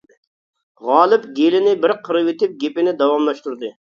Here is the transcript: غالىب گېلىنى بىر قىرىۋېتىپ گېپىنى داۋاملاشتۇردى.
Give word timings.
غالىب 0.85 1.27
گېلىنى 1.41 1.75
بىر 1.85 1.93
قىرىۋېتىپ 2.07 2.57
گېپىنى 2.65 2.97
داۋاملاشتۇردى. 3.03 3.73